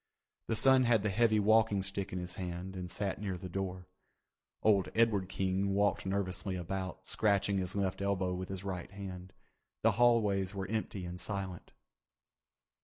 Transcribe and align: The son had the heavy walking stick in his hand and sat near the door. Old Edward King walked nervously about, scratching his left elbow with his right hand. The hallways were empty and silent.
The 0.47 0.55
son 0.55 0.85
had 0.85 1.03
the 1.03 1.11
heavy 1.11 1.39
walking 1.39 1.83
stick 1.83 2.11
in 2.11 2.17
his 2.17 2.33
hand 2.37 2.75
and 2.75 2.89
sat 2.89 3.21
near 3.21 3.37
the 3.37 3.47
door. 3.47 3.87
Old 4.63 4.89
Edward 4.95 5.29
King 5.29 5.75
walked 5.75 6.07
nervously 6.07 6.55
about, 6.55 7.05
scratching 7.05 7.59
his 7.59 7.75
left 7.75 8.01
elbow 8.01 8.33
with 8.33 8.49
his 8.49 8.63
right 8.63 8.89
hand. 8.89 9.31
The 9.83 9.91
hallways 10.01 10.55
were 10.55 10.65
empty 10.69 11.05
and 11.05 11.21
silent. 11.21 11.71